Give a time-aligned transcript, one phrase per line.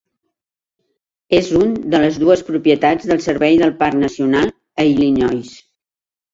[1.39, 5.57] És un de les dues propietats del Servei del Parc Nacional a Illinois.